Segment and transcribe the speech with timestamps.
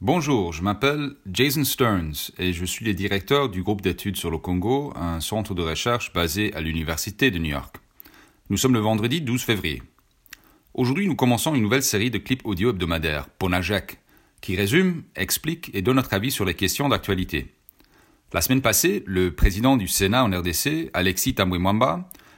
[0.00, 4.38] Bonjour, je m'appelle Jason Stearns et je suis le directeur du groupe d'études sur le
[4.38, 7.74] Congo, un centre de recherche basé à l'Université de New York.
[8.48, 9.82] Nous sommes le vendredi 12 février.
[10.72, 13.98] Aujourd'hui, nous commençons une nouvelle série de clips audio hebdomadaires, Ponajek,
[14.40, 17.52] qui résume, explique et donne notre avis sur les questions d'actualité.
[18.32, 21.58] La semaine passée, le président du Sénat en RDC, Alexis Tambwe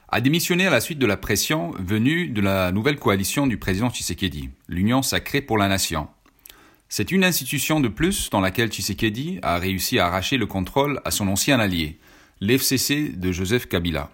[0.08, 3.90] a démissionné à la suite de la pression venue de la nouvelle coalition du président
[3.90, 6.08] Tshisekedi, l'Union sacrée pour la nation.
[6.92, 11.12] C'est une institution de plus dans laquelle Tshisekedi a réussi à arracher le contrôle à
[11.12, 12.00] son ancien allié,
[12.40, 14.10] l'FCC de Joseph Kabila.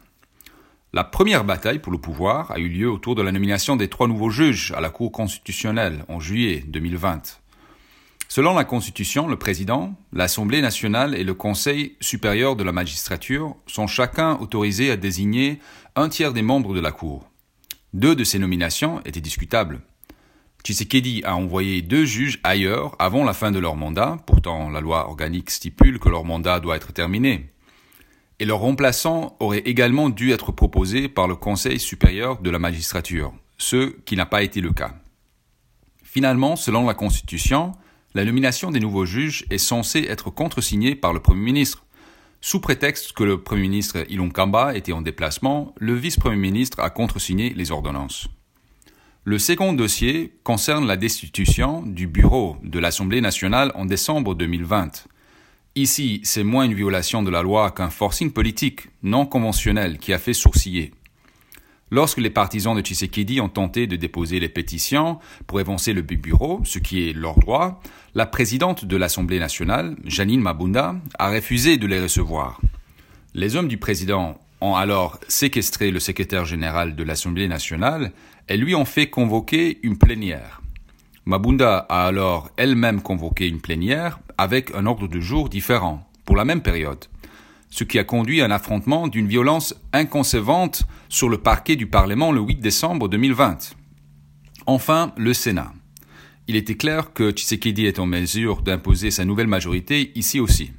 [0.92, 4.09] La première bataille pour le pouvoir a eu lieu autour de la nomination des trois
[4.09, 7.41] nouveaux juges à la Cour constitutionnelle en juillet 2020.
[8.28, 13.87] Selon la Constitution, le président, l'Assemblée nationale et le Conseil supérieur de la magistrature sont
[13.87, 15.60] chacun autorisés à désigner
[15.95, 17.30] un tiers des membres de la Cour.
[17.95, 19.80] Deux de ces nominations étaient discutables.
[20.66, 25.09] Tshisekedi a envoyé deux juges ailleurs avant la fin de leur mandat, pourtant la loi
[25.09, 27.52] organique stipule que leur mandat doit être terminé.
[28.40, 33.32] Et leur remplaçant aurait également dû être proposé par le Conseil supérieur de la magistrature,
[33.59, 34.96] ce qui n'a pas été le cas.
[36.02, 37.71] Finalement, selon la Constitution,
[38.15, 41.85] la nomination des nouveaux juges est censée être contresignée par le Premier ministre.
[42.40, 46.90] Sous prétexte que le Premier ministre Ilon Kamba était en déplacement, le vice-premier ministre a
[46.90, 48.27] contresigné les ordonnances.
[49.29, 55.09] Le second dossier concerne la destitution du bureau de l'Assemblée nationale en décembre 2020.
[55.74, 60.21] Ici, c'est moins une violation de la loi qu'un forcing politique non conventionnel qui a
[60.21, 60.93] fait sourciller.
[61.91, 65.19] Lorsque les partisans de Tshisekedi ont tenté de déposer les pétitions
[65.49, 67.83] pour évancer le bureau, ce qui est leur droit,
[68.15, 72.61] la présidente de l'Assemblée nationale, Janine Mabunda, a refusé de les recevoir.
[73.34, 78.12] Les hommes du président ont alors séquestré le secrétaire général de l'Assemblée nationale
[78.49, 80.62] et lui ont fait convoquer une plénière.
[81.25, 86.44] Mabunda a alors elle-même convoqué une plénière avec un ordre de jour différent, pour la
[86.44, 87.04] même période,
[87.71, 92.33] ce qui a conduit à un affrontement d'une violence inconcevante sur le parquet du Parlement
[92.33, 93.75] le 8 décembre 2020.
[94.67, 95.73] Enfin, le Sénat.
[96.49, 100.71] Il était clair que Tshisekedi est en mesure d'imposer sa nouvelle majorité ici aussi.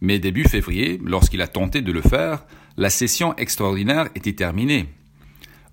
[0.00, 2.44] Mais début février, lorsqu'il a tenté de le faire,
[2.76, 4.88] la session extraordinaire était terminée.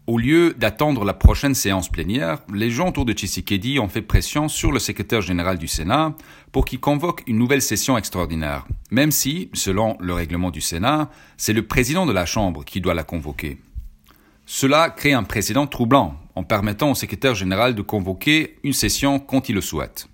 [0.07, 4.47] Au lieu d'attendre la prochaine séance plénière, les gens autour de Tshisekedi ont fait pression
[4.47, 6.15] sur le secrétaire général du Sénat
[6.51, 11.53] pour qu'il convoque une nouvelle session extraordinaire, même si, selon le règlement du Sénat, c'est
[11.53, 13.59] le président de la Chambre qui doit la convoquer.
[14.47, 19.47] Cela crée un précédent troublant en permettant au secrétaire général de convoquer une session quand
[19.47, 20.07] il le souhaite.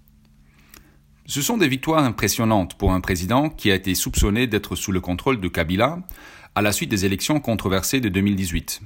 [1.26, 5.00] Ce sont des victoires impressionnantes pour un président qui a été soupçonné d'être sous le
[5.00, 6.00] contrôle de Kabila
[6.56, 8.82] à la suite des élections controversées de 2018.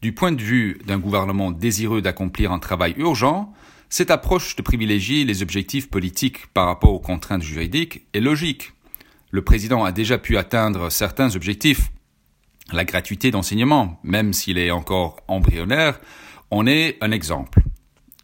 [0.00, 3.52] Du point de vue d'un gouvernement désireux d'accomplir un travail urgent,
[3.90, 8.72] cette approche de privilégier les objectifs politiques par rapport aux contraintes juridiques est logique.
[9.30, 11.90] Le président a déjà pu atteindre certains objectifs.
[12.72, 15.98] La gratuité d'enseignement, même s'il est encore embryonnaire,
[16.50, 17.62] en est un exemple.